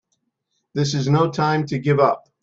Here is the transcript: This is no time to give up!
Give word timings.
This 0.73 0.95
is 0.95 1.07
no 1.07 1.29
time 1.29 1.67
to 1.67 1.77
give 1.77 1.99
up! 1.99 2.27